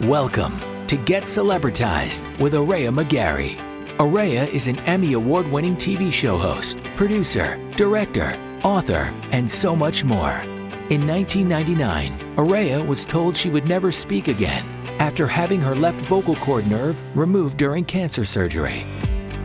[0.00, 3.58] Welcome to Get Celebritized with Araya McGarry.
[3.98, 8.34] Araya is an Emmy Award winning TV show host, producer, director,
[8.64, 10.40] author, and so much more.
[10.88, 14.64] In 1999, Araya was told she would never speak again
[14.98, 18.84] after having her left vocal cord nerve removed during cancer surgery.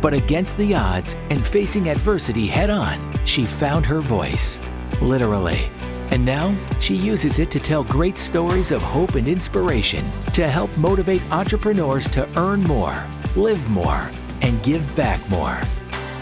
[0.01, 4.61] But against the odds and facing adversity head on, she found her voice,
[5.01, 5.69] literally.
[6.11, 10.75] And now she uses it to tell great stories of hope and inspiration to help
[10.77, 14.09] motivate entrepreneurs to earn more, live more,
[14.41, 15.61] and give back more.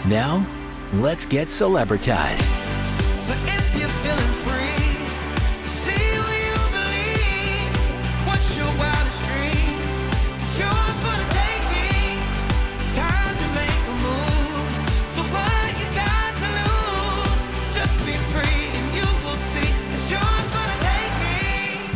[0.06, 0.46] Now,
[0.92, 2.50] let's get celebritized.
[3.20, 4.25] So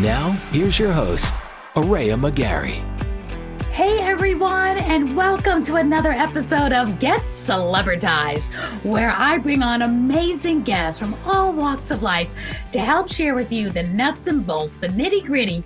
[0.01, 1.35] Now, here's your host,
[1.75, 2.81] Araya McGarry.
[3.71, 8.48] Hey everyone, and welcome to another episode of Get Celebritized,
[8.83, 12.31] where I bring on amazing guests from all walks of life
[12.73, 15.62] to help share with you the nuts and bolts, the nitty gritty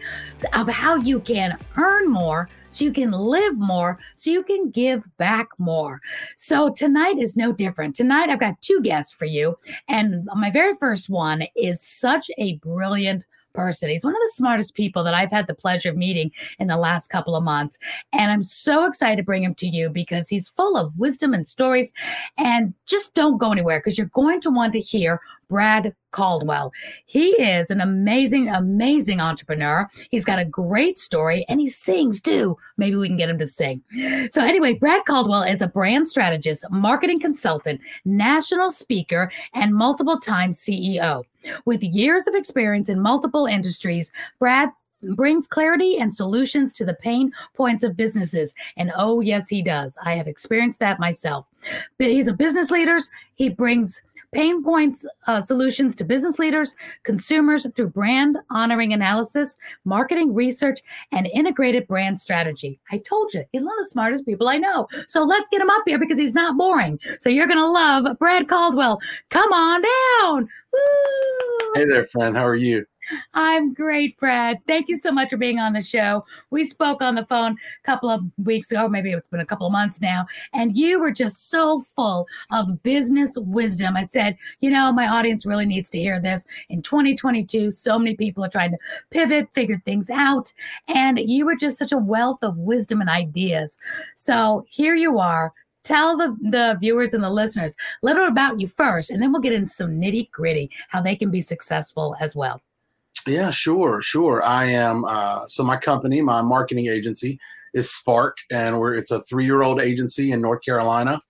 [0.53, 2.48] of how you can earn more.
[2.71, 6.01] So you can live more, so you can give back more.
[6.37, 7.95] So tonight is no different.
[7.95, 9.57] Tonight I've got two guests for you.
[9.87, 13.89] And my very first one is such a brilliant person.
[13.89, 16.77] He's one of the smartest people that I've had the pleasure of meeting in the
[16.77, 17.79] last couple of months.
[18.13, 21.49] And I'm so excited to bring him to you because he's full of wisdom and
[21.49, 21.93] stories.
[22.37, 25.21] And just don't go anywhere because you're going to want to hear
[25.55, 26.73] Brad Caldwell.
[27.07, 29.89] He is an amazing, amazing entrepreneur.
[30.11, 32.59] He's got a great story and he sings too.
[32.77, 33.81] Maybe we can get him to sing.
[34.33, 40.51] So, anyway, Brad Caldwell is a brand strategist, marketing consultant, national speaker, and multiple time
[40.51, 41.23] CEO.
[41.67, 44.11] With years of experience in multiple industries,
[44.41, 44.71] Brad
[45.15, 48.57] brings clarity and solutions to the pain points of businesses.
[48.77, 49.97] And oh, yes, he does.
[50.03, 51.47] I have experienced that myself.
[52.01, 52.99] He's a business leader.
[53.37, 54.03] He brings
[54.34, 56.74] pain points uh, solutions to business leaders,
[57.05, 60.80] consumers through brand honoring analysis, marketing research,
[61.12, 62.78] and integrated brand strategy.
[62.90, 64.89] I told you, he's one of the smartest people I know.
[65.08, 66.98] So let's get him up here because he's not boring.
[67.20, 69.00] So you're going to love Brad Caldwell.
[69.30, 70.48] Come on down.
[70.72, 71.72] Woo!
[71.77, 72.36] Hey there, friend.
[72.36, 72.84] How are you?
[73.35, 74.61] I'm great, Brad.
[74.67, 76.25] Thank you so much for being on the show.
[76.51, 79.67] We spoke on the phone a couple of weeks ago, maybe it's been a couple
[79.67, 83.97] of months now, and you were just so full of business wisdom.
[83.97, 86.45] I said, you know, my audience really needs to hear this.
[86.69, 88.79] In 2022, so many people are trying to
[89.11, 90.53] pivot, figure things out,
[90.89, 93.79] and you were just such a wealth of wisdom and ideas.
[94.14, 95.53] So here you are.
[95.83, 99.43] Tell the, the viewers and the listeners a little about you first, and then we'll
[99.43, 102.63] get into some nitty gritty, how they can be successful as well.
[103.27, 104.42] Yeah, sure, sure.
[104.42, 105.05] I am.
[105.05, 107.39] Uh, so my company, my marketing agency,
[107.73, 111.20] is Spark, and we're it's a three-year-old agency in North Carolina.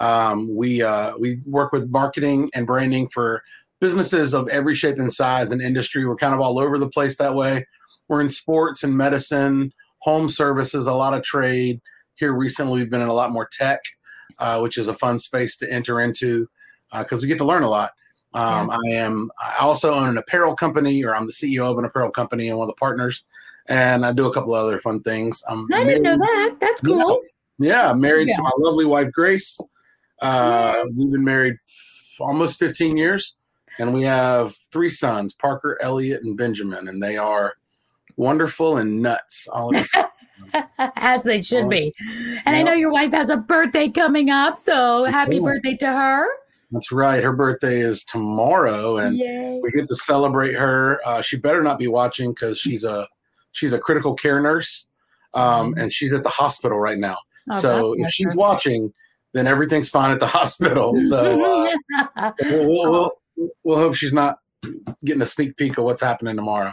[0.00, 3.42] Um, we uh, we work with marketing and branding for
[3.80, 6.06] businesses of every shape and size and industry.
[6.06, 7.66] We're kind of all over the place that way.
[8.08, 11.80] We're in sports and medicine, home services, a lot of trade.
[12.16, 13.80] Here recently, we've been in a lot more tech,
[14.38, 16.48] uh, which is a fun space to enter into
[16.98, 17.92] because we get to learn a lot.
[18.32, 19.30] Um, I am.
[19.40, 22.58] I also own an apparel company, or I'm the CEO of an apparel company and
[22.58, 23.24] one of the partners,
[23.66, 25.42] and I do a couple of other fun things.
[25.48, 26.56] I'm I didn't know married- that.
[26.60, 27.20] That's cool.
[27.58, 28.36] Yeah, yeah married Yeah.
[28.36, 29.58] to my lovely wife Grace.
[30.22, 33.34] Uh, we've been married f- almost 15 years,
[33.78, 37.54] and we have three sons: Parker, Elliot, and Benjamin, and they are
[38.16, 39.48] wonderful and nuts.
[39.48, 39.88] All of.
[40.96, 41.92] As they should be.
[42.46, 44.56] And I know your wife has a birthday coming up.
[44.56, 46.26] So happy birthday to her.
[46.70, 47.22] That's right.
[47.22, 49.60] Her birthday is tomorrow, and Yay.
[49.62, 51.00] we get to celebrate her.
[51.04, 53.08] Uh, she better not be watching because she's a
[53.52, 54.86] she's a critical care nurse,
[55.34, 57.18] um, and she's at the hospital right now.
[57.50, 57.52] Mm-hmm.
[57.52, 58.36] Oh, so if she's her.
[58.36, 58.92] watching,
[59.32, 60.98] then everything's fine at the hospital.
[61.08, 62.90] So uh, we'll, we'll,
[63.36, 64.38] we'll, we'll hope she's not
[65.04, 66.72] getting a sneak peek of what's happening tomorrow.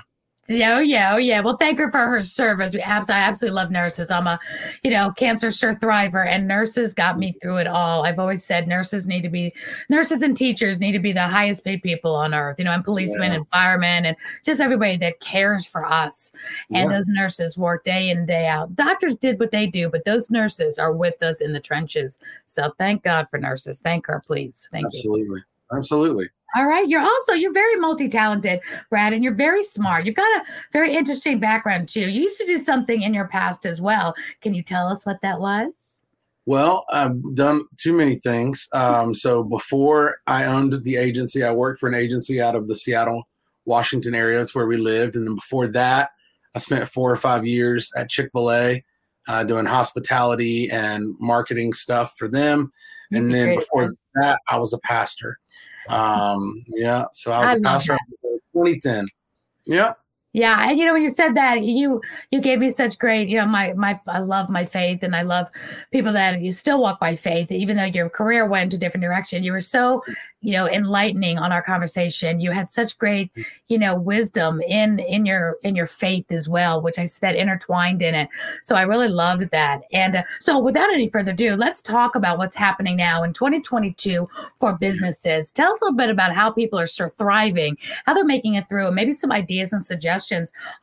[0.49, 1.41] Yeah, oh yeah, oh yeah.
[1.41, 2.73] Well, thank her for her service.
[2.73, 4.09] We abs- I absolutely love nurses.
[4.09, 4.39] I'm a,
[4.81, 8.05] you know, cancer survivor, and nurses got me through it all.
[8.05, 9.53] I've always said nurses need to be,
[9.89, 12.59] nurses and teachers need to be the highest paid people on earth.
[12.59, 13.37] You know, and policemen Yeah.
[13.39, 16.31] and firemen and just everybody that cares for us.
[16.73, 16.95] And Yeah.
[16.97, 18.73] those nurses work day in and day out.
[18.75, 22.19] Doctors did what they do, but those nurses are with us in the trenches.
[22.45, 23.81] So thank God for nurses.
[23.81, 24.69] Thank her, please.
[24.71, 24.99] Thank you.
[24.99, 25.43] Absolutely,
[25.75, 26.29] absolutely.
[26.55, 26.87] All right.
[26.87, 30.05] You're also you're very multi-talented, Brad, and you're very smart.
[30.05, 32.09] You've got a very interesting background too.
[32.09, 34.15] You used to do something in your past as well.
[34.41, 35.71] Can you tell us what that was?
[36.45, 38.69] Well, I've done too many things.
[38.71, 42.75] Um, so before I owned the agency, I worked for an agency out of the
[42.75, 43.27] Seattle,
[43.65, 44.37] Washington area.
[44.37, 45.17] That's where we lived.
[45.17, 46.11] And then before that,
[46.55, 48.83] I spent four or five years at Chick Fil A,
[49.27, 52.71] uh, doing hospitality and marketing stuff for them,
[53.11, 55.37] and then before that, I was a pastor.
[55.89, 59.07] Um, yeah, so I was a pastor in 2010.
[59.65, 59.93] Yeah,
[60.37, 61.99] Yeah, and you know when you said that, you
[62.29, 65.23] you gave me such great, you know, my my I love my faith, and I
[65.23, 65.47] love
[65.91, 69.43] people that you still walk by faith, even though your career went a different direction.
[69.43, 70.03] You were so,
[70.41, 72.39] you know, enlightening on our conversation.
[72.39, 73.31] You had such great,
[73.67, 78.03] you know, wisdom in in your in your faith as well, which I said intertwined
[78.03, 78.29] in it.
[78.61, 79.81] So I really loved that.
[79.91, 84.29] And uh, so, without any further ado, let's talk about what's happening now in 2022
[84.59, 85.51] for businesses.
[85.51, 87.75] Tell us a little bit about how people are sort of thriving,
[88.05, 90.26] how they're making it through, and maybe some ideas and suggestions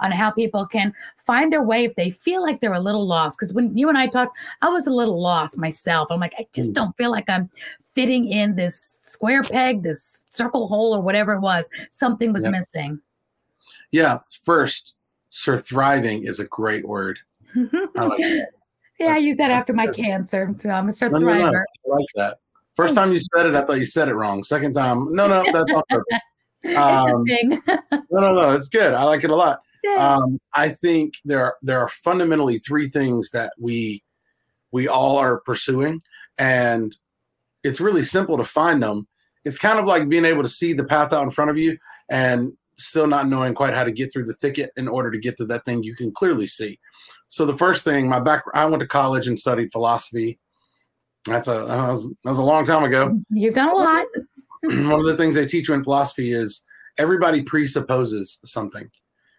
[0.01, 0.93] on how people can
[1.25, 3.39] find their way if they feel like they're a little lost.
[3.39, 6.09] Because when you and I talked, I was a little lost myself.
[6.11, 6.75] I'm like, I just Mm.
[6.75, 7.51] don't feel like I'm
[7.95, 11.69] fitting in this square peg, this circle hole, or whatever it was.
[11.91, 12.53] Something was Yep.
[12.53, 13.01] missing.
[13.93, 14.19] yeah.
[14.43, 14.95] First,
[15.31, 17.19] sir, thriving is a great word.
[17.57, 17.61] I
[18.05, 18.49] like that.
[18.99, 20.55] yeah, I use that after my cancer.
[20.59, 21.63] So I'm a Sir No, no, no, Thriver.
[21.87, 22.39] I like that.
[22.77, 24.43] First time you said it, I thought you said it wrong.
[24.43, 26.21] Second time, no, no, that's purpose.
[26.77, 27.63] Um, it's a thing.
[28.11, 28.95] No, no, no, it's good.
[28.95, 29.61] I like it a lot.
[29.99, 34.03] Um, I think there are there are fundamentally three things that we
[34.73, 36.01] we all are pursuing,
[36.39, 36.97] and
[37.63, 39.07] it's really simple to find them.
[39.45, 41.77] It's kind of like being able to see the path out in front of you
[42.09, 45.37] and still not knowing quite how to get through the thicket in order to get
[45.37, 46.79] to that thing you can clearly see.
[47.29, 50.39] So the first thing, my back, I went to college and studied philosophy.
[51.27, 53.19] That's a that was, that was a long time ago.
[53.31, 54.07] You've done a lot.
[54.91, 56.63] one of the things they teach you in philosophy is
[56.99, 58.91] everybody presupposes something.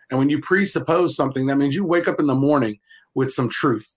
[0.10, 2.80] And when you presuppose something, that means you wake up in the morning
[3.16, 3.95] with some truth.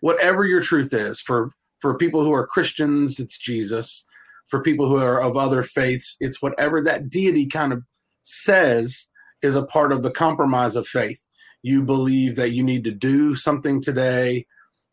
[0.00, 4.04] Whatever your truth is, for for people who are Christians, it's Jesus.
[4.48, 7.84] For people who are of other faiths, it's whatever that deity kind of
[8.22, 9.08] says
[9.42, 11.24] is a part of the compromise of faith.
[11.62, 14.46] You believe that you need to do something today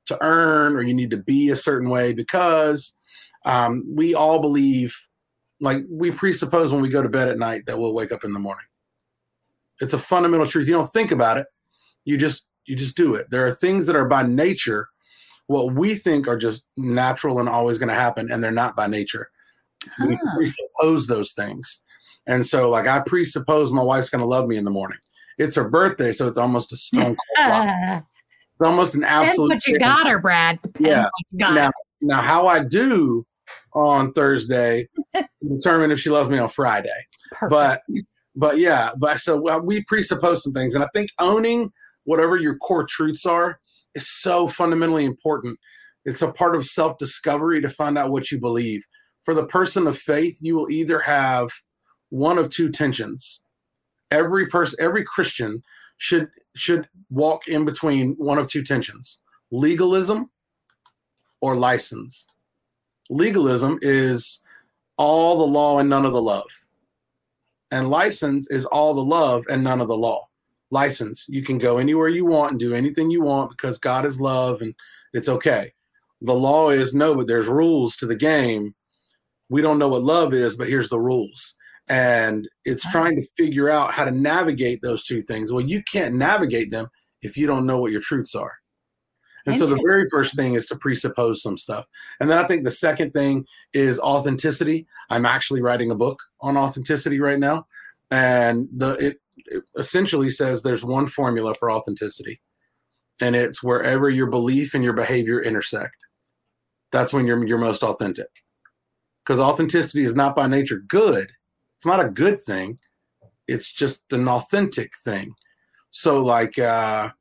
[0.05, 2.95] to earn, or you need to be a certain way because
[3.45, 4.95] um, we all believe
[5.59, 8.33] like we presuppose when we go to bed at night that we'll wake up in
[8.33, 8.65] the morning
[9.81, 11.48] it's a fundamental truth you don't think about it
[12.06, 14.88] you just you just do it there are things that are by nature
[15.48, 18.88] what we think are just natural and always going to happen and they're not by
[18.88, 19.30] nature
[20.06, 20.36] we Huh.
[20.36, 21.81] presuppose those things
[22.27, 24.98] and so like i presuppose my wife's going to love me in the morning
[25.38, 27.63] it's her birthday so it's almost a stone cold
[28.60, 30.60] it's almost an depends absolute what you got her, Brad.
[30.63, 31.03] Depends Yeah.
[31.03, 31.53] what you got.
[31.53, 31.71] Now,
[32.01, 33.24] now, how I do
[33.73, 34.88] on Thursday
[35.47, 37.05] determine if she loves me on Friday.
[37.31, 37.49] Perfect.
[37.49, 37.81] But,
[38.35, 41.71] but yeah, but so we presuppose some things, and I think owning
[42.03, 43.59] whatever your core truths are
[43.95, 45.59] is so fundamentally important.
[46.05, 48.83] It's a part of self discovery to find out what you believe.
[49.23, 51.50] For the person of faith, you will either have
[52.09, 53.41] one of two tensions.
[54.09, 55.63] Every person, every Christian
[55.97, 59.19] should should walk in between one of two tensions:
[59.51, 60.29] legalism
[61.41, 62.27] or license.
[63.09, 64.42] Legalism is
[64.98, 66.48] all the law and none of the love.
[67.71, 70.27] And license is all the love and none of the law.
[70.69, 74.19] License, you can go anywhere you want and do anything you want because God is
[74.19, 74.74] love and
[75.13, 75.74] it's okay.
[76.21, 78.74] The law is no, but there's rules to the game.
[79.50, 81.53] We don't know what love is, but here's the rules.
[81.88, 85.53] And it's trying to figure out how to navigate those two things.
[85.53, 86.88] Well, you can't navigate them
[87.21, 88.57] if you don't know what your truths are.
[89.48, 91.86] And so the very first thing is to presuppose some stuff.
[92.20, 94.86] And then I think the second thing is authenticity.
[95.10, 97.66] I'm actually writing a book on authenticity right now.
[98.12, 102.42] And the it, it essentially says there's one formula for authenticity.
[103.22, 105.96] And it's wherever your belief and your behavior intersect.
[106.92, 108.30] That's when you're you're most authentic.
[109.25, 111.30] Because authenticity is not by nature good.
[111.77, 112.80] It's not a good thing.
[113.48, 115.32] It's just an authentic thing.
[115.92, 117.12] So like uh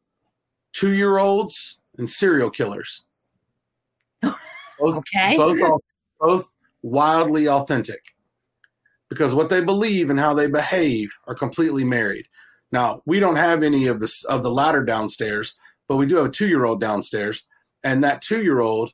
[0.73, 3.05] two year olds and serial killers.
[4.23, 5.37] Both, Okay.
[5.37, 5.81] both,
[6.21, 8.01] both wildly authentic
[9.09, 12.27] because what they believe and how they behave are completely married.
[12.73, 15.55] Now we don't have any of this of the latter downstairs,
[15.89, 17.45] but we do have a two year old downstairs,
[17.85, 18.93] and that two year old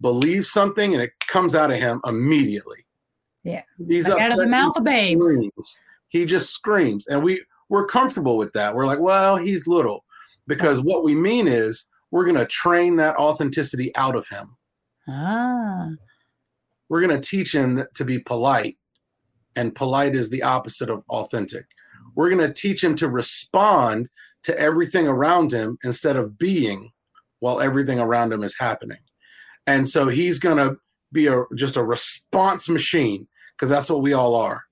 [0.00, 2.84] believes something and it comes out of him immediately.
[3.44, 3.62] Yeah.
[3.86, 5.24] he's Like out of the mouth of babes.
[5.24, 5.80] screams.
[6.08, 8.74] He just screams, and we we're comfortable with that.
[8.74, 10.04] We're like, well, he's little,
[10.48, 14.56] because what we mean is we're going to train that authenticity out of him.
[15.08, 15.88] Ah.
[16.88, 18.76] We're going to teach him to be polite,
[19.56, 21.64] and polite is the opposite of authentic.
[22.14, 24.10] We're going to teach him to respond
[24.44, 26.92] to everything around him instead of being
[27.40, 28.98] while everything around him is happening.
[29.66, 30.76] And so he's going to
[31.12, 33.26] be a just a response machine
[33.56, 34.64] because that's what we all are.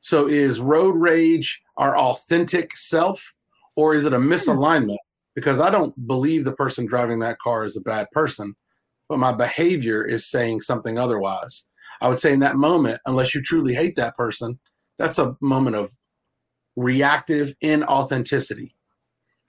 [0.00, 3.36] So is road rage our authentic self
[3.76, 4.96] or is it a misalignment?
[5.34, 8.54] Because I don't believe the person driving that car is a bad person,
[9.08, 11.66] but my behavior is saying something otherwise.
[12.00, 14.58] I would say in that moment, unless you truly hate that person,
[14.98, 15.96] that's a moment of
[16.76, 18.72] reactive inauthenticity.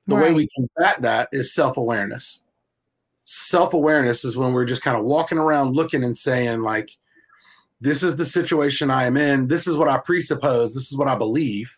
[0.08, 2.42] The way we combat that is self awareness.
[3.24, 6.90] Self awareness is when we're just kind of walking around looking and saying, like,
[7.80, 9.48] this is the situation I am in.
[9.48, 10.74] This is what I presuppose.
[10.74, 11.78] This is what I believe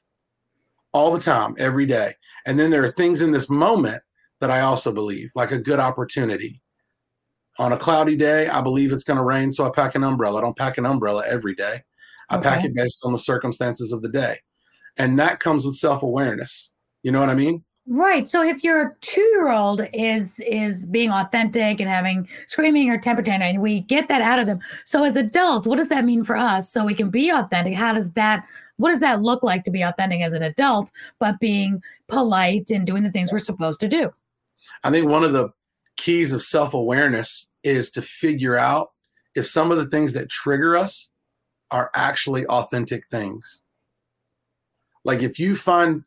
[0.95, 2.13] all the time, every day.
[2.45, 4.01] And then there are things in this moment
[4.39, 6.61] that I also believe, like a good opportunity.
[7.59, 10.37] On a cloudy day, I believe it's going to rain, so I pack an umbrella.
[10.37, 11.81] I don't pack an umbrella every day.
[12.29, 14.39] I pack it based on the circumstances of the day.
[14.95, 16.71] And that comes with self awareness.
[17.03, 17.65] You know what I mean?
[17.87, 18.27] Right.
[18.29, 23.61] So if your two-year-old is is being authentic and having screaming or temper tantrum, and
[23.61, 24.59] we get that out of them.
[24.85, 26.71] So as adults, what does that mean for us?
[26.71, 27.73] So we can be authentic.
[27.73, 28.47] How does that?
[28.77, 32.85] What does that look like to be authentic as an adult, but being polite and
[32.85, 34.13] doing the things we're supposed to do?
[34.83, 35.49] I think one of the
[35.97, 38.91] keys of self awareness is to figure out
[39.35, 41.11] if some of the things that trigger us
[41.71, 43.61] are actually authentic things.
[45.03, 46.03] Like if you find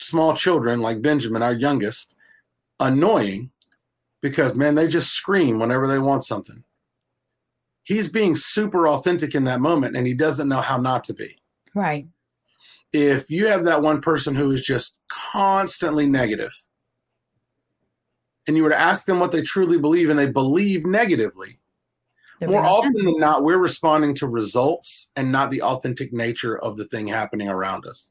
[0.00, 2.14] small children like Benjamin, our youngest,
[2.80, 3.50] annoying
[4.20, 6.64] because, man, they just scream whenever they want something.
[7.82, 11.38] He's being super authentic in that moment and he doesn't know how not to be.
[11.74, 12.06] Right.
[12.92, 16.52] If you have that one person who is just constantly negative,
[18.46, 21.58] and you were to ask them what they truly believe and they believe negatively,
[22.40, 23.04] They're more often authentic.
[23.04, 27.48] than not, we're responding to results and not the authentic nature of the thing happening
[27.48, 28.10] around us.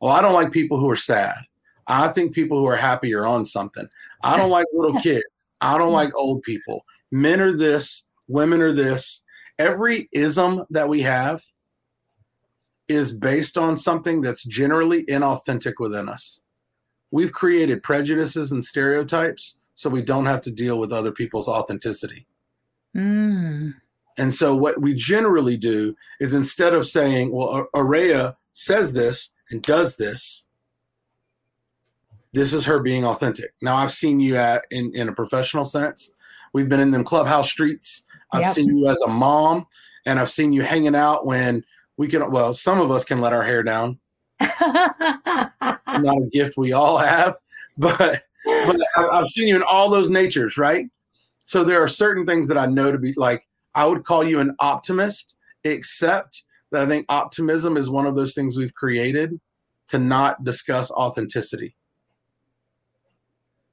[0.00, 1.38] Well, I don't like people who are sad.
[1.86, 3.88] I think people who are happy are on something.
[4.22, 5.24] I don't like little kids.
[5.60, 6.84] I don't like old people.
[7.10, 9.22] Men are this, women are this.
[9.58, 11.42] Every ism that we have
[12.88, 16.40] is based on something that's generally inauthentic within us.
[17.10, 22.26] We've created prejudices and stereotypes so we don't have to deal with other people's authenticity.
[22.96, 23.74] Mm.
[24.16, 29.62] And so what we generally do is instead of saying, well, Araya says this and
[29.62, 30.44] does this,
[32.32, 33.54] this is her being authentic.
[33.62, 36.12] Now I've seen you at in, in a professional sense.
[36.52, 38.02] We've been in them clubhouse streets.
[38.32, 38.54] I've Yep.
[38.54, 39.66] seen you as a mom
[40.04, 41.64] and I've seen you hanging out when
[41.98, 43.98] we can well, some of us can let our hair down.
[44.40, 47.36] Not a gift we all have,
[47.76, 50.86] but but I've seen you in all those natures, right?
[51.44, 54.38] So there are certain things that I know to be like, I would call you
[54.38, 59.38] an optimist, except that I think optimism is one of those things we've created
[59.88, 61.74] to not discuss authenticity.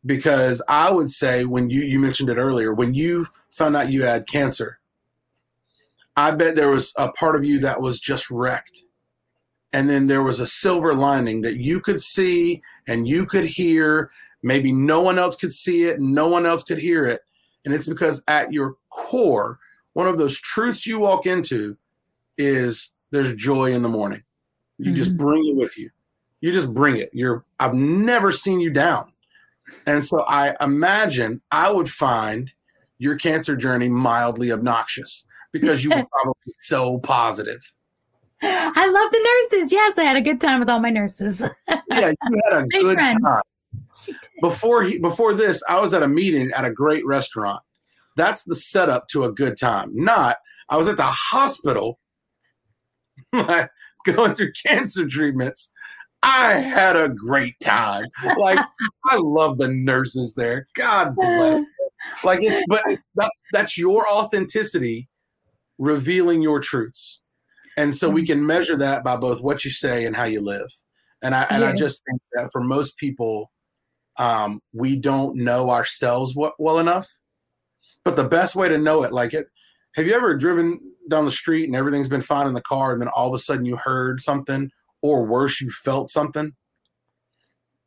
[0.05, 4.03] Because I would say when you you mentioned it earlier, when you found out you
[4.03, 4.79] had cancer,
[6.15, 8.84] I bet there was a part of you that was just wrecked.
[9.74, 14.12] And then there was a silver lining that you could see and you could hear.
[14.41, 17.22] Maybe no one else could see it, no one else could hear it.
[17.65, 19.60] And it's because at your core,
[19.93, 21.77] one of those truths you walk into
[22.38, 24.24] is there's joy in the morning.
[24.77, 25.25] You just mm-hmm.
[25.25, 25.89] bring it with you.
[26.41, 27.10] You just bring it.
[27.12, 29.12] You're I've never seen you down.
[29.86, 32.51] And so I imagine I would find
[32.98, 37.62] your cancer journey mildly obnoxious because you were probably so positive.
[38.41, 39.71] I love the nurses.
[39.71, 41.41] Yes, I had a good time with all my nurses.
[41.89, 43.24] Yeah, you had a good friends.
[43.24, 43.41] time.
[44.41, 47.59] Before he, before this, I was at a meeting at a great restaurant.
[48.15, 49.89] That's the setup to a good time.
[49.95, 50.38] Not
[50.69, 51.97] I was at the hospital
[53.33, 55.71] going through cancer treatments.
[56.21, 58.05] I had a great time.
[58.38, 58.59] Like
[59.05, 60.67] I love the nurses there.
[60.75, 61.62] God bless.
[61.62, 61.67] them.
[62.24, 62.83] Like, it, but
[63.15, 65.09] that's that's your authenticity
[65.77, 67.20] revealing your truths,
[67.77, 70.70] and so we can measure that by both what you say and how you live.
[71.22, 73.51] And I and I just think that for most people,
[74.17, 77.08] um, we don't know ourselves well enough.
[78.03, 79.48] But the best way to know it, like it,
[79.96, 80.79] have you ever driven
[81.10, 83.39] down the street and everything's been fine in the car, and then all of a
[83.39, 84.70] sudden you heard something,
[85.01, 86.53] or worse, you felt something?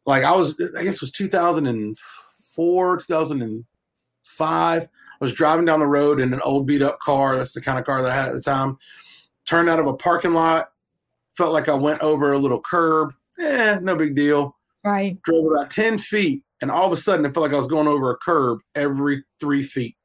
[0.05, 4.89] Like I was, I guess it was 2004, 2005.
[5.21, 7.37] I was driving down the road in an old beat up car.
[7.37, 8.79] That's the kind of car that I had at the time.
[9.47, 10.71] Turned out of a parking lot.
[11.37, 13.13] Felt like I went over a little curb.
[13.39, 15.21] Eh, no big deal right.
[15.23, 17.89] drove about 10 feet, and all of a sudden it felt like I was going
[17.89, 19.97] over a curb every three feet.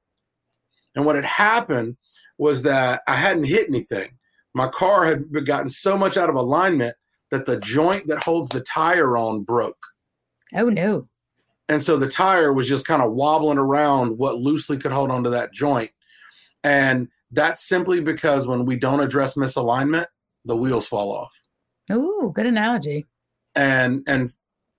[0.95, 1.97] And what had happened
[2.37, 4.17] was that I hadn't hit anything.
[4.53, 6.95] My car had gotten so much out of alignment
[7.31, 9.83] that the joint that holds the tire on broke.
[10.55, 11.07] Oh no.
[11.73, 15.31] And so the tire was just kind of wobbling around what loosely could hold onto
[15.31, 15.89] that joint.
[16.63, 20.05] And that's simply because when we don't address misalignment,
[20.45, 21.41] the wheels fall off.
[21.91, 23.07] Ooh, good analogy.
[23.55, 24.29] and and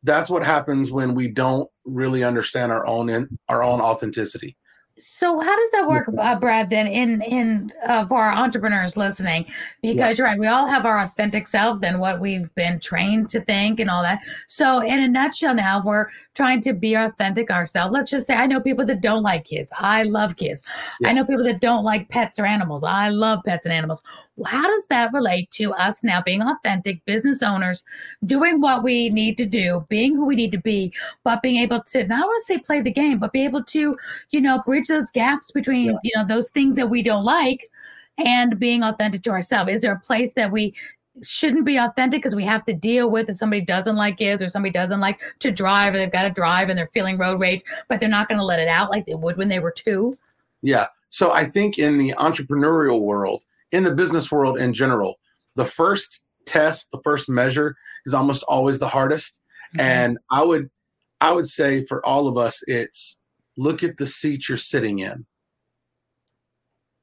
[0.04, 4.56] that's what happens when we don't really understand our own in, our own authenticity.
[4.96, 6.70] So how does that work, uh, Brad?
[6.70, 9.44] Then in in uh, for our entrepreneurs listening,
[9.82, 10.10] because Yeah.
[10.10, 13.80] you're right, we all have our authentic self than what we've been trained to think
[13.80, 14.20] and all that.
[14.46, 17.92] So in a nutshell, now we're trying to be authentic ourselves.
[17.92, 19.72] Let's just say I know people that don't like kids.
[19.76, 20.62] I love kids.
[21.00, 21.08] Yeah.
[21.08, 22.84] I know people that don't like pets or animals.
[22.84, 24.00] I love pets and animals.
[24.46, 27.84] How does that relate to us now being authentic business owners,
[28.26, 31.82] doing what we need to do, being who we need to be, but being able
[31.82, 33.96] to not want to say play the game, but be able to
[34.30, 35.98] you know, bridge those gaps between, Yeah.
[36.02, 37.70] you know, those things that we don't like
[38.18, 39.72] and being authentic to ourselves.
[39.72, 40.74] Is there a place that we
[41.22, 44.48] shouldn't be authentic because we have to deal with if somebody doesn't like kids or
[44.48, 47.62] somebody doesn't like to drive or they've got to drive and they're feeling road rage,
[47.88, 50.12] but they're not going to let it out like they would when they were two?
[50.62, 50.86] Yeah.
[51.10, 55.18] So I think in the entrepreneurial world, in the business world in general,
[55.56, 57.76] the first test, the first measure
[58.06, 59.40] is almost always the hardest.
[59.74, 59.80] Mm-hmm.
[59.80, 60.70] And I would
[61.20, 63.18] I would say for all of us it's
[63.58, 65.26] look at the seat you're sitting in.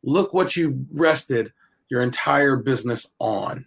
[0.02, 1.52] Look what you've rested
[1.90, 3.66] your entire business on.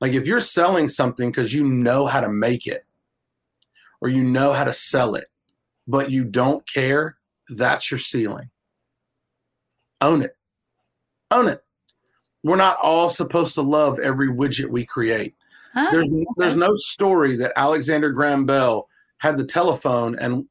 [0.00, 2.84] Like if you're selling something because you know how to make it
[4.00, 5.26] or you know how to sell it,
[5.88, 7.16] but you don't care,
[7.48, 8.50] that's your ceiling.
[10.00, 10.36] Own it.
[11.30, 11.64] Own it.
[12.42, 15.34] We're not all supposed to love every widget we create.
[15.74, 15.90] Huh?
[15.90, 20.46] There's there's no story that Alexander Graham Bell had the telephone and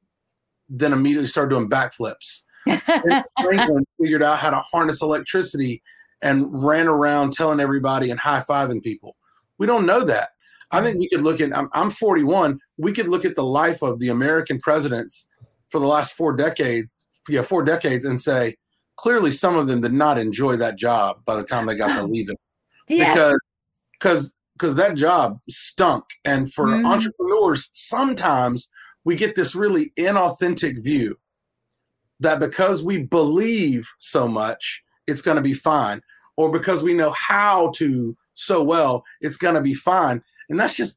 [0.70, 2.42] then immediately started doing backflips.
[3.42, 5.82] Franklin figured out how to harness electricity
[6.22, 9.16] and ran around telling everybody and high fiving people.
[9.58, 10.30] We don't know that.
[10.72, 11.56] I think we could look at.
[11.56, 12.60] I'm, I'm 41.
[12.78, 15.28] We could look at the life of the American presidents
[15.70, 16.88] for the last four decades.
[17.30, 18.56] Yeah, four decades, and say
[19.02, 22.04] clearly some of them did not enjoy that job by the time they got to
[22.06, 22.36] leaving.
[22.88, 23.14] Yeah.
[23.14, 23.40] because
[23.94, 26.04] because because that job stunk.
[26.26, 26.86] And for Mhm.
[26.86, 28.70] entrepreneurs sometimes
[29.06, 31.18] we get this really inauthentic view
[32.20, 36.02] that because we believe so much it's going to be fine.
[36.38, 40.22] Or because we know how to so well it's going to be fine.
[40.50, 40.96] And that's just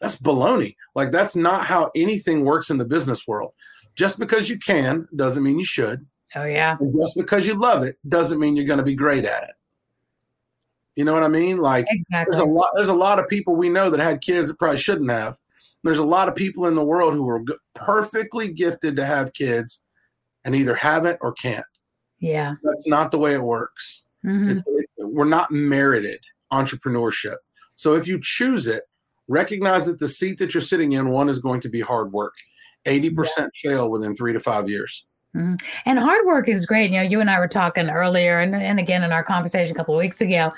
[0.00, 0.76] that's baloney.
[0.94, 3.52] Like that's not how anything works in the business world.
[3.96, 6.76] Just because you can doesn't mean you should Oh, yeah.
[6.80, 9.50] and just because you love it doesn't mean you're going to be great at it.
[10.96, 11.56] You know what i mean?
[11.56, 12.36] Like Exactly.
[12.36, 14.78] there's a lot there's a lot of people we know that had kids that probably
[14.78, 15.36] shouldn't have.
[15.82, 17.42] There's a lot of people in the world who are
[17.74, 19.80] perfectly gifted to have kids
[20.44, 21.64] and either haven't or can't.
[22.18, 22.54] Yeah.
[22.62, 24.02] that's not the way it works.
[24.24, 24.50] Mhm.
[24.52, 26.20] it's, it, we're not merited
[26.52, 27.36] entrepreneurship.
[27.76, 28.82] So if you choose it
[29.28, 32.34] recognize that the seat that you're sitting in one is going to be hard work.
[32.86, 36.90] 80% fail within three to five years And hard work is great.
[36.90, 39.78] You know, you and I were talking earlier and, and again in our conversation a
[39.78, 40.52] couple of weeks ago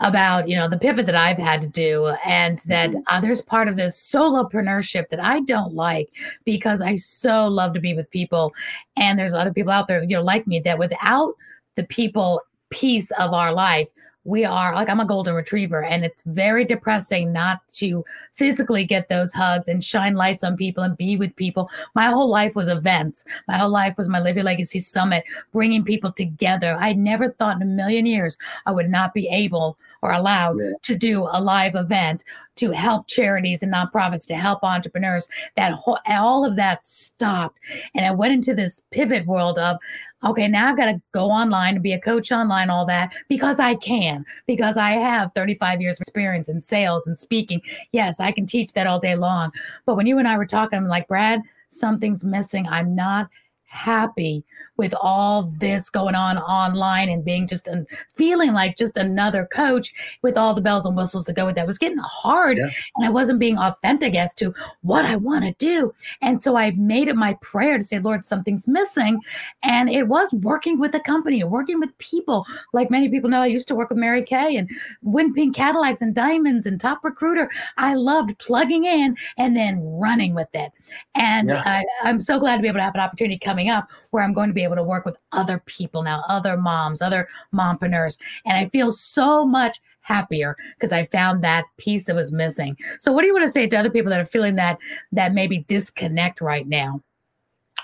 [0.00, 3.68] about, you know, the pivot that I've had to do and that uh, there's part
[3.68, 6.10] of this solopreneurship that I don't like
[6.44, 8.54] because I so love to be with people.
[8.96, 11.34] And there's other people out there, you know, like me that without
[11.74, 13.88] the people piece of our life,
[14.24, 19.08] we are like I'm a golden retriever, and it's very depressing not to physically get
[19.08, 21.70] those hugs and shine lights on people and be with people.
[21.94, 23.24] My whole life was events.
[23.48, 26.76] My whole life was my Live Your Legacy Summit, bringing people together.
[26.80, 30.72] I never thought in a million years I would not be able or allowed Yeah.
[30.82, 32.24] to do a live event
[32.56, 35.26] to help charities and nonprofits, to help entrepreneurs.
[35.56, 37.58] That whole, all of that stopped.
[37.94, 39.78] And I went into this pivot world of,
[40.24, 43.60] okay, now I've got to go online and be a coach online, all that, because
[43.60, 47.60] I can, because I have 35 years of experience in sales and speaking.
[47.92, 49.52] Yes, I can teach that all day long.
[49.86, 52.66] But when you and I were talking, I'm like, Brad, something's missing.
[52.68, 53.28] I'm not
[53.66, 54.44] happy
[54.76, 59.92] with all this going on online and being just an, feeling like just another coach
[60.22, 62.68] with all the bells and whistles to go with that It was getting hard Yeah.
[62.96, 65.92] and I wasn't being authentic as to what I want to do.
[66.22, 69.20] And so I made it my prayer to say, Lord, something's missing.
[69.62, 72.44] And it was working with a company, working with people.
[72.72, 74.70] Like many people know, I used to work with Mary Kay and
[75.02, 77.50] Win Pink Cadillacs and Diamonds and Top Recruiter.
[77.76, 80.70] I loved plugging in and then running with it.
[81.14, 81.62] And Yeah.
[81.64, 84.32] I, I'm so glad to be able to have an opportunity coming up where I'm
[84.32, 88.18] going to be able to work with other people now, other moms, other mompreneurs.
[88.44, 92.76] And I feel so much happier because I found that piece that was missing.
[93.00, 94.78] So what do you want to say to other people that are feeling that
[95.12, 97.00] that maybe disconnect right now?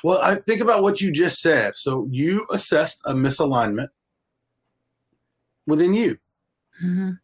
[0.03, 1.75] Well, I think about what you just said.
[1.77, 3.91] So you assessed a misalignment
[5.69, 6.19] within you.
[6.83, 7.21] Mhm.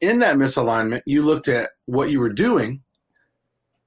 [0.00, 2.82] In that misalignment, you looked at what you were doing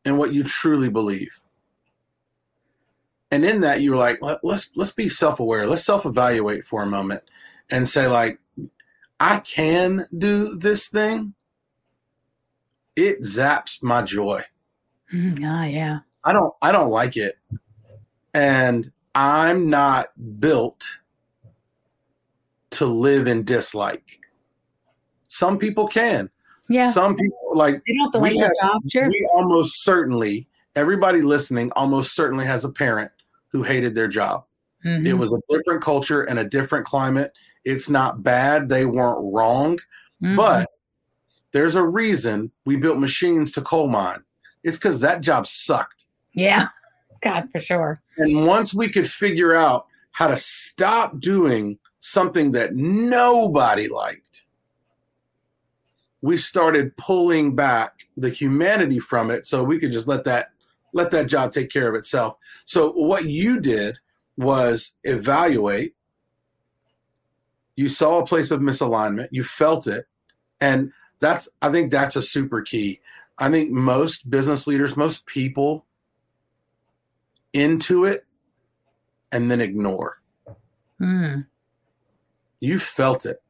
[0.06, 1.42] and what you truly believe.
[3.32, 5.66] And in that, you were like, Let, let's let's be self-aware.
[5.66, 7.24] Let's self-evaluate for a moment
[7.70, 8.40] and say, like,
[9.20, 11.34] I can do this thing.
[12.96, 14.44] It zaps my joy.
[15.44, 16.00] Ah, yeah.
[16.24, 17.36] I don't I don't like it.
[18.34, 20.08] And I'm not
[20.40, 20.84] built
[22.72, 24.20] to live in dislike.
[25.30, 26.30] Some people can.
[26.70, 26.92] Yeah.
[26.92, 28.82] Some people like they don't have to like have- job.
[28.90, 29.08] Sure.
[29.08, 33.12] we almost certainly everybody listening almost certainly has a parent
[33.52, 34.46] who hated their job.
[34.84, 37.34] It Mhm, was a different culture and a different climate.
[37.64, 38.68] It's not bad.
[38.70, 39.78] They weren't wrong.
[40.24, 40.36] mhm.
[40.36, 40.70] But
[41.52, 44.24] there's a reason we built machines to coal mine.
[44.64, 46.06] It's because that job sucked.
[46.34, 46.70] yeah.
[47.22, 48.02] God, for sure.
[48.18, 54.42] And once we could figure out how to stop doing something that nobody liked,
[56.22, 60.51] we started pulling back the humanity from it so we could just let that
[60.94, 62.38] let that job take care of itself.
[62.66, 63.98] So what you did
[64.38, 65.96] was evaluate.
[67.76, 70.06] You saw a place of misalignment, you felt it,
[70.60, 73.00] and that's I think that's a super key.
[73.38, 75.86] I think most business leaders, most people
[77.54, 78.26] into it
[79.32, 80.22] and then ignore.
[81.00, 81.48] Mm.
[82.60, 83.42] You felt it.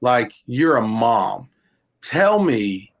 [0.00, 1.50] Like you're a mom.
[2.00, 2.93] Tell me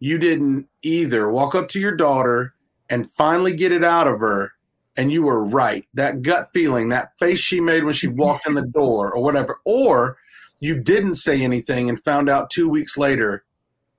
[0.00, 2.54] you didn't either walk up to your daughter
[2.90, 4.52] and finally get it out of her
[4.96, 5.86] and you were right.
[5.94, 9.60] That gut feeling, that face she made when she walked in the door or whatever.
[9.64, 10.16] Or
[10.60, 13.44] you didn't say anything and found out two weeks later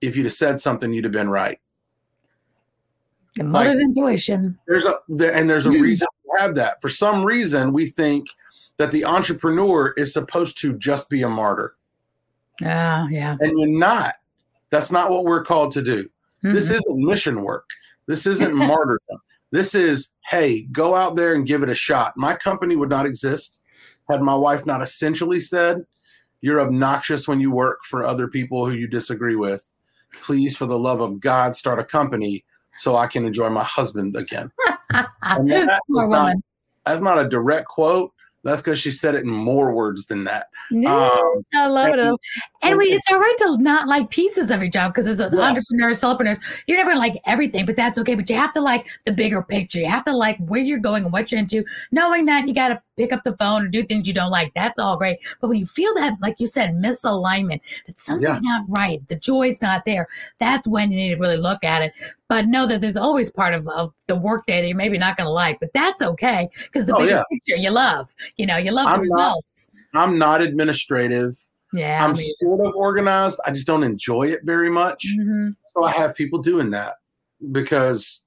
[0.02, 1.60] if you'd have said something, you'd have been right.
[3.36, 4.58] The mother's intuition.
[4.68, 6.82] there's a there, and there's a reason to have that.
[6.82, 8.28] For some reason, we think
[8.78, 11.76] that the entrepreneur is supposed to just be a martyr,
[12.64, 13.38] Ah, yeah.
[13.40, 14.16] and you're not.
[14.72, 16.10] That's not what we're called to do.
[16.42, 16.76] This Mhm.
[16.76, 17.70] isn't mission work.
[18.08, 19.20] This isn't martyrdom.
[19.52, 22.14] This is hey, go out there and give it a shot.
[22.16, 23.62] My company would not exist
[24.10, 25.86] had my wife not essentially said,
[26.42, 29.70] "You're obnoxious when you work for other people who you disagree with.
[30.24, 32.44] Please, for the love of God, start a company."
[32.78, 34.52] So I can enjoy my husband again.
[35.22, 36.36] And that Smart not-
[36.86, 38.12] That's not a direct quote.
[38.44, 40.48] That's because she said it in more words than that.
[40.72, 42.00] Yeah, Um, I love it.
[42.00, 42.18] and-
[42.62, 45.34] And we, it's all right to not like pieces of your job because as an
[45.36, 45.42] Yes.
[45.42, 48.16] entrepreneur, solopreneurs, you're never like everything, but that's okay.
[48.16, 49.80] But you have to like the bigger picture.
[49.80, 51.66] You have to like where you're going and what you're into.
[51.92, 54.52] Knowing that you got to pick up the phone or do things you don't like,
[54.54, 55.18] that's all great.
[55.40, 59.62] But when you feel that, like you said, misalignment, that something's not right, the joy's
[59.62, 60.08] not there,
[60.40, 61.94] that's when you need to really look at it.
[62.28, 65.16] But know that there's always part of, of the work day that you're maybe not
[65.18, 67.24] gonna like, but that's okay because the Oh, bigger yeah.
[67.32, 68.14] picture you love.
[68.38, 69.70] You know, you love I'm the not- results.
[69.96, 71.40] I'm not administrative.
[71.74, 72.06] yeah.
[72.06, 73.40] I'm sort of organized.
[73.46, 75.06] I just don't enjoy it very much.
[75.18, 75.56] mhm.
[75.74, 76.96] So I have people doing that
[77.52, 78.22] because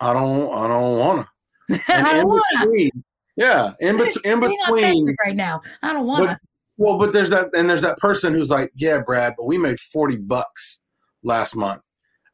[0.00, 0.52] I don't.
[0.54, 1.26] I don't want
[1.68, 1.80] to.
[1.88, 2.58] I And in want to.
[2.60, 3.04] between,
[3.36, 5.16] yeah, in, bet- in between.
[5.24, 5.60] right now.
[5.82, 6.38] I don't want to.
[6.78, 9.78] Well, but there's that, and there's that person who's like, "Yeah, Brad, but we made
[9.78, 10.80] forty bucks
[11.22, 11.82] last month.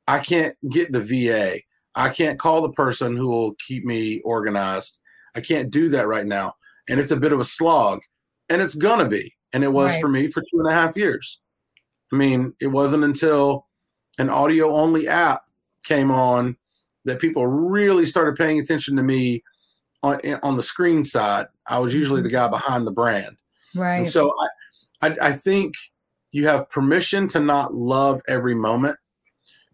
[0.06, 1.60] I can't get the VA.
[1.94, 5.00] I can't call the person who will keep me organized.
[5.34, 6.54] I can't do that right now,
[6.88, 8.00] and it's a bit of a slog,
[8.48, 10.00] and it's gonna be, and it was Right.
[10.00, 11.40] for me for two and a half years.
[12.12, 13.66] I mean, it wasn't until
[14.18, 15.42] an audio only app
[15.84, 16.56] came on
[17.04, 19.42] that people really started paying attention to me
[20.02, 21.46] on eh, on the screen side.
[21.66, 22.36] I was usually the mm-hmm.
[22.36, 23.36] guy behind the brand.
[23.74, 23.98] Right.
[23.98, 24.32] And so
[25.02, 25.74] I, I, I think
[26.32, 28.96] you have permission to not love every moment.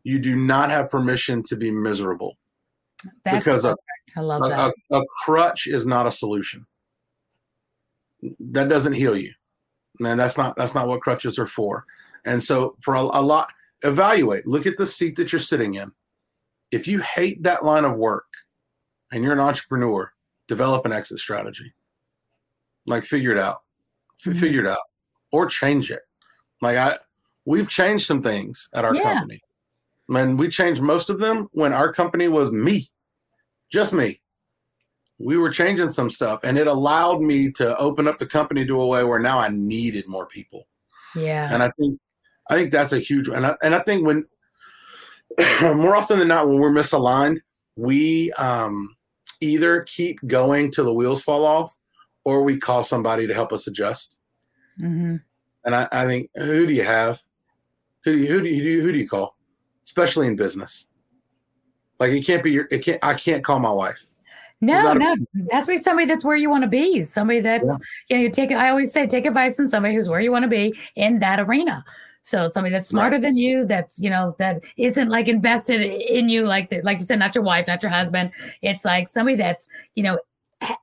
[0.02, 2.37] You do not have permission to be miserable
[3.24, 4.12] That's because a, perfect.
[4.16, 4.74] I love a, that.
[4.90, 6.66] a, a crutch is not a solution.
[8.40, 9.32] That doesn't heal you.
[10.00, 11.84] Man, that's not that's not what crutches are for.
[12.24, 14.46] And so for a, a lot, evaluate.
[14.46, 15.92] Look at the seat that you're sitting in.
[16.70, 18.26] If you hate that line of work
[19.12, 20.10] and you're an entrepreneur,
[20.48, 21.72] develop an exit strategy.
[22.87, 23.62] Like figure it out.
[24.24, 24.40] F- Mhm.
[24.40, 24.78] Figure it out.
[25.33, 26.02] Or change it.
[26.61, 26.98] Like I
[27.46, 29.02] we've changed some things at our Yeah.
[29.02, 29.42] company.
[30.09, 32.88] And we changed most of them when our company was me.
[33.70, 34.20] Just me.
[35.18, 38.80] We were changing some stuff and it allowed me to open up the company to
[38.80, 40.66] a way where now I needed more people.
[41.14, 41.48] yeah.
[41.52, 41.98] And I think
[42.50, 44.26] I think that's a huge and I, and I think when
[45.62, 47.38] more often than not when we're misaligned,
[47.76, 48.93] we um,
[49.40, 51.77] either keep going till the wheels fall off
[52.25, 54.16] or we call somebody to help us adjust.
[54.79, 55.16] hmm
[55.64, 57.23] And I, I think who do you have?
[58.05, 59.37] Who do you who do you who do you call?
[59.85, 60.87] Especially in business.
[62.01, 64.09] Like it can't be your it can't I can't call my wife.
[64.61, 65.14] No, no,
[65.51, 67.03] that's be somebody that's where you want to be.
[67.03, 67.77] Somebody that's Yeah.
[68.09, 68.51] you know, you take.
[68.51, 71.38] I always say, take advice from somebody who's where you want to be in that
[71.38, 71.85] arena.
[72.24, 76.46] So somebody that's smarter than you, that's you know, that isn't like invested in you,
[76.46, 78.32] like the, like you said, not your wife, not your husband.
[78.62, 80.18] It's like somebody that's you know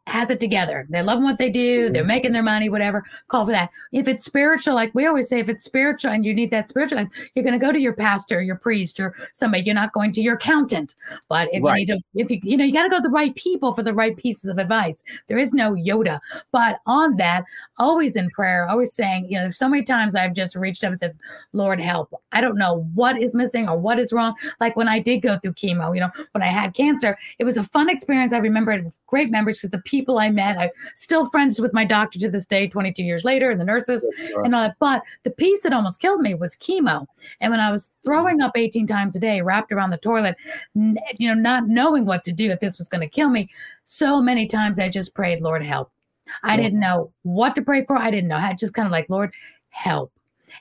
[0.08, 0.86] has it together.
[0.89, 1.86] They're loving what they do.
[1.86, 1.94] Mm-hmm.
[1.94, 3.04] They're making their money, whatever.
[3.28, 3.70] Call for that.
[3.91, 7.08] If it's spiritual, like we always say, if it's spiritual and you need that spiritual,
[7.36, 9.63] you're going to go to your pastor, your priest, or somebody.
[9.63, 10.96] You're not going to your accountant.
[11.30, 11.80] But if Right.
[11.88, 13.74] you need to, if you, you know, you got to go to the right people
[13.74, 15.04] for the right pieces of advice.
[15.28, 16.20] There is no Yoda.
[16.52, 17.46] But on that,
[17.78, 20.89] always in prayer, always saying, you know, there's so many times I've just reached up
[20.89, 21.17] and said,
[21.54, 22.13] Lord, help.
[22.32, 24.36] I don't know what is missing or what is wrong.
[24.60, 27.58] Like when I did go through chemo, you know, when I had cancer, it was
[27.58, 28.34] a fun experience.
[28.34, 31.86] I remember it great memories because the people I met, I'm still friends with my
[31.86, 34.08] doctor to this day, 22 years later, and the nurses
[34.43, 34.78] and all that.
[34.80, 37.06] But the piece that almost killed me was chemo.
[37.41, 40.36] And when I was throwing up 18 times a day, wrapped around the toilet,
[40.74, 43.50] you know, not knowing what to do if this was going to kill me,
[43.84, 45.91] so many times I just prayed, Lord, help.
[46.43, 47.97] I didn't know what to pray for.
[47.97, 48.38] I didn't know.
[48.38, 49.34] I just kind of like, Lord,
[49.69, 50.12] help.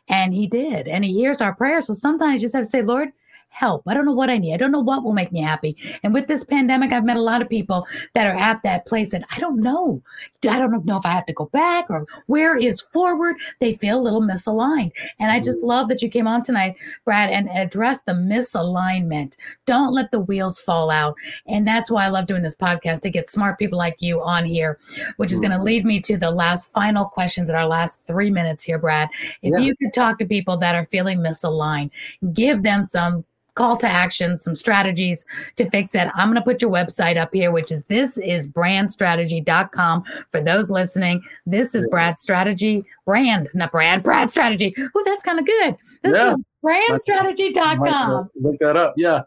[0.09, 0.89] And he did.
[0.89, 1.87] And he hears our prayers.
[1.87, 3.11] So sometimes you just have to say, Lord,
[3.51, 3.83] help.
[3.87, 4.55] I don't know what I need.
[4.55, 5.77] I don't know what will make me happy.
[6.03, 9.13] And with this pandemic, I've met a lot of people that are at that place
[9.13, 10.03] and I don't know.
[10.49, 13.37] I don't know if I have to go back or where is forward.
[13.59, 14.93] They feel a little misaligned.
[15.19, 15.69] And I just mm-hmm.
[15.69, 19.35] love that you came on tonight, Brad, and addressed the misalignment.
[19.67, 21.17] Don't let the wheels fall out.
[21.47, 24.45] And that's why I love doing this podcast to get smart people like you on
[24.45, 24.79] here,
[25.17, 25.67] which is going to mm-hmm.
[25.67, 29.11] lead me to the last final questions in our last three minutes here, Brad.
[29.43, 29.59] If Yeah.
[29.59, 31.91] you could talk to people that are feeling misaligned,
[32.33, 33.25] give them some
[33.61, 36.09] call to action, some strategies to fix it.
[36.15, 40.71] I'm going to put your website up here, which is this is brandstrategy.com for those
[40.71, 41.21] listening.
[41.45, 44.75] This is Brad Strategy, brand, not Brad, Brad Strategy.
[44.79, 45.77] Oh, that's kind of good.
[46.03, 46.33] This Yeah.
[46.33, 48.31] is brandstrategy.com.
[48.41, 48.95] Look that up.
[48.97, 49.23] Yeah.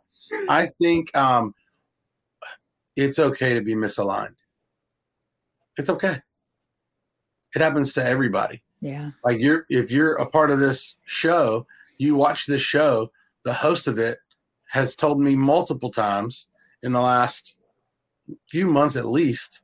[0.49, 1.53] I think um,
[2.95, 4.33] it's okay to be misaligned.
[5.77, 6.19] It's okay.
[7.55, 8.63] It happens to everybody.
[8.81, 9.11] Yeah.
[9.23, 11.67] Like you're if you're a part of this show,
[11.99, 13.11] you watch this show,
[13.45, 14.17] the host of it
[14.73, 16.47] has told me multiple times
[16.81, 17.57] in the last
[18.49, 19.61] few months at least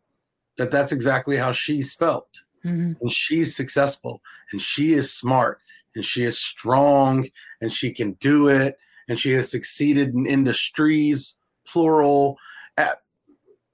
[0.59, 2.29] that that's exactly how she's felt.
[2.65, 2.95] Mhm.
[3.01, 5.61] and she's successful and she is smart
[5.95, 7.25] and she is strong
[7.61, 12.37] and she can do it and she has succeeded in industries plural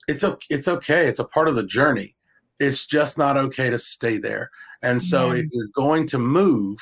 [0.08, 2.16] it's okay it's okay it's a part of the journey
[2.60, 4.52] it's just not okay to stay there
[4.84, 5.40] and so Yeah.
[5.42, 6.78] if you're going to move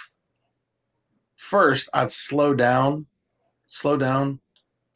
[1.37, 3.05] first i'd slow down
[3.67, 4.39] slow down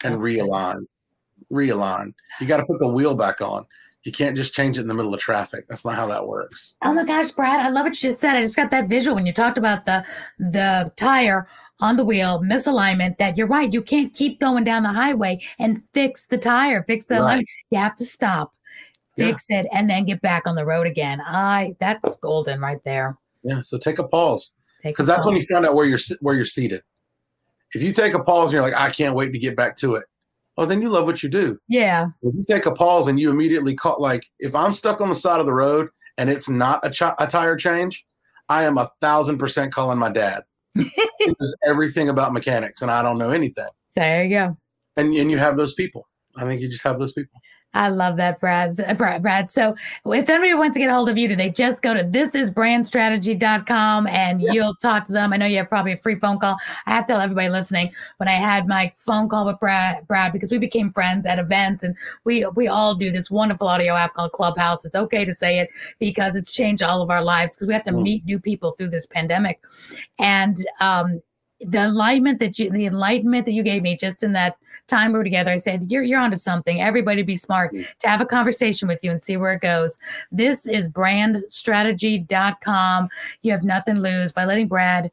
[0.04, 0.40] and That's good.
[0.40, 0.86] realign
[1.52, 3.66] realign you got to put the wheel back on
[4.04, 6.74] you can't just change it in the middle of traffic that's not how that works
[6.84, 8.36] Oh my gosh, Brad, I love what you just said.
[8.36, 10.06] I just got that visual when you talked about the
[10.38, 11.48] the tire
[11.80, 13.74] on the wheel, misalignment, that you're right.
[13.74, 17.22] You can't keep going down the highway and fix the tire, fix the Right.
[17.22, 17.48] alignment.
[17.72, 18.54] You have to stop,
[19.16, 19.26] Yeah.
[19.28, 21.20] fix it, and then get back on the road again.
[21.26, 23.18] I that's golden right there.
[23.44, 26.46] Yeah, so take a pause because that's when you find out where you're where you're
[26.46, 26.84] seated.
[27.74, 29.96] If you take a pause and you're like, I can't wait to get back to
[29.96, 30.06] it,
[30.56, 31.60] well, then you love what you do.
[31.68, 32.08] Yeah.
[32.24, 35.16] If you take a pause and you immediately call, like, if I'm stuck on the
[35.16, 38.06] side of the road and it's not a, ch- a tire change,
[38.50, 40.44] I am a thousand percent calling my dad.
[41.68, 43.68] everything about mechanics, and I don't know anything.
[43.86, 44.58] So there you go.
[44.96, 46.08] And and you have those people.
[46.36, 47.40] I think you just have those people.
[47.78, 48.76] I love that, Brad.
[48.98, 49.22] Brad.
[49.22, 49.52] Brad.
[49.52, 52.04] So if anybody wants to get a hold of you, do they just go to
[52.04, 54.52] thisisbrandstrategy.com and Yeah.
[54.54, 55.32] you'll talk to them?
[55.34, 56.58] I know you have probably a free phone call.
[56.88, 60.34] I have to tell everybody listening when I had my phone call with Brad, Brad,
[60.34, 64.13] because we became friends at events and we we all do this wonderful audio app
[64.16, 64.84] called Clubhouse.
[64.86, 67.84] It's okay to say it because it's changed all of our lives because we have
[67.84, 68.02] to Mm.
[68.04, 69.60] meet new people through this pandemic.
[70.20, 71.22] And um
[71.62, 75.17] the enlightenment that you the enlightenment that you gave me just in that time we
[75.17, 76.82] were together, I said, You're you're onto something.
[76.82, 77.86] Everybody be smart mm.
[78.00, 80.00] to have a conversation with you and see where it goes.
[80.32, 83.10] This is brandstrategy.com.
[83.41, 85.12] You have nothing to lose by letting Brad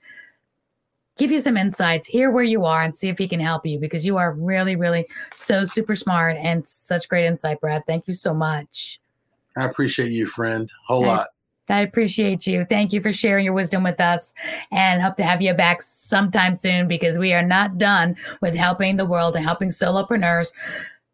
[1.17, 3.79] give you some insights, hear where you are, and see if he can help you
[3.79, 7.85] because you are really, really so super smart and such great insight, Brad.
[7.87, 9.01] Thank you so much.
[9.57, 10.71] I appreciate you, friend.
[10.87, 11.09] Whole Okay.
[11.09, 11.29] lot.
[11.69, 12.65] I appreciate you.
[12.65, 14.35] Thank you for sharing your wisdom with us
[14.71, 18.97] and hope to have you back sometime soon because we are not done with helping
[18.97, 20.53] the world and helping solopreneurs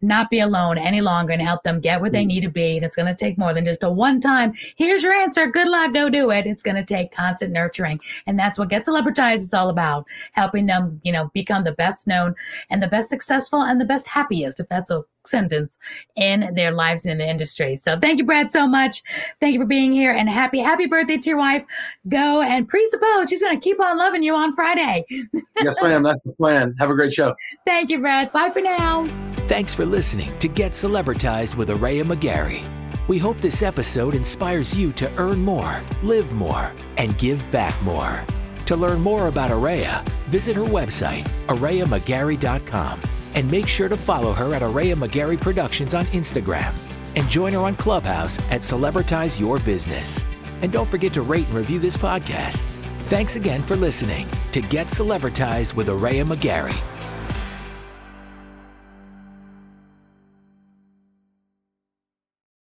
[0.02, 2.28] not be alone any longer and help them get where they hmm.
[2.28, 2.76] need to be.
[2.76, 5.68] And it's going to take more than just a one time, here's your answer, good
[5.68, 6.46] luck, go do it.
[6.46, 8.00] It's going to take constant nurturing.
[8.26, 12.06] And that's what Get Celebritized is all about, helping them, you know, become the best
[12.06, 12.34] known
[12.70, 15.78] and the best successful and the best happiest, if that's a sentence,
[16.16, 17.76] in their lives in the industry.
[17.76, 19.02] So thank you, Brad, so much.
[19.40, 21.64] Thank you for being here and happy, happy birthday to your wife.
[22.08, 25.04] Go and presuppose she's going to keep on loving you on Friday.
[25.10, 26.02] yes, ma'am.
[26.02, 26.74] That's the plan.
[26.78, 27.34] Have a great show.
[27.66, 28.32] Thank you, Brad.
[28.32, 29.08] Bye for now.
[29.50, 32.62] Thanks for listening to Get Celebritized with Araya McGarry.
[33.08, 38.24] We hope this episode inspires you to earn more, live more, and give back more.
[38.66, 43.02] To learn more about Araya, visit her website, arayamcgarry.com,
[43.34, 46.72] and make sure to follow her at Araya McGarry Productions on Instagram.
[47.16, 50.24] and join her on Clubhouse at Celebritize Your Business.
[50.62, 52.62] And don't forget to rate and review this podcast.
[53.08, 56.99] Thanks again for listening to Get Celebritized with Araya McGarry.